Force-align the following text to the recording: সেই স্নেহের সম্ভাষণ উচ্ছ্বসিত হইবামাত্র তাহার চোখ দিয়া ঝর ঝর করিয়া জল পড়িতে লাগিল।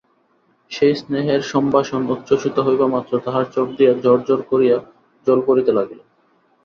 সেই 0.71 0.93
স্নেহের 0.95 1.41
সম্ভাষণ 1.51 2.01
উচ্ছ্বসিত 2.07 2.55
হইবামাত্র 2.59 3.13
তাহার 3.25 3.45
চোখ 3.55 3.67
দিয়া 3.77 3.93
ঝর 4.03 4.17
ঝর 4.27 4.39
করিয়া 4.51 4.77
জল 5.27 5.39
পড়িতে 5.47 5.71
লাগিল। 5.77 5.99